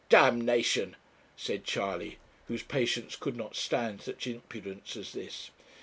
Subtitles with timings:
[0.09, 0.95] 'D nation!'
[1.37, 2.17] said Charley,
[2.47, 5.51] whose patience could not stand such impudence at this.